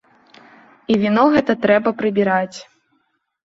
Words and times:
І 0.93 0.97
віно 1.03 1.27
гэта 1.37 1.57
трэба 1.67 1.95
прыбіраць. 2.03 2.57